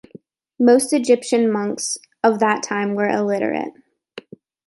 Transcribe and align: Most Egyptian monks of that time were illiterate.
Most 0.59 0.93
Egyptian 0.93 1.51
monks 1.51 1.99
of 2.23 2.39
that 2.39 2.63
time 2.63 2.95
were 2.95 3.07
illiterate. 3.07 3.73